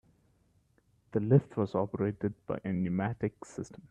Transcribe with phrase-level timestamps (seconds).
[1.11, 3.79] The lift was operated by a pneumatic system.